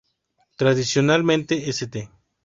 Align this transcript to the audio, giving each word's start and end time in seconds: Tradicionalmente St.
Tradicionalmente 0.57 1.71
St. 1.71 2.09